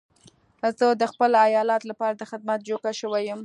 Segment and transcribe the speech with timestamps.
[0.79, 3.39] زه د خپل ايالت لپاره د خدمت جوګه شوی يم.